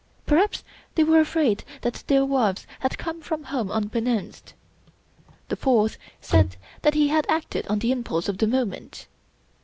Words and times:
Perhaps 0.25 0.63
they 0.95 1.03
were 1.03 1.19
afraid 1.19 1.63
that 1.81 2.03
their 2.07 2.25
wives 2.25 2.65
had 2.79 2.97
come 2.97 3.21
from 3.21 3.43
Home 3.43 3.69
unbeknownst. 3.69 4.55
The 5.49 5.55
fourth 5.55 5.99
said 6.19 6.55
that 6.81 6.95
he 6.95 7.09
had 7.09 7.27
acted 7.29 7.67
on 7.67 7.77
the 7.77 7.91
impulse 7.91 8.27
of 8.27 8.39
the 8.39 8.47
moment. 8.47 9.05